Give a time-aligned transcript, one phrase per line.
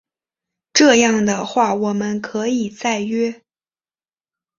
[0.73, 3.43] 这样的话我们可以再约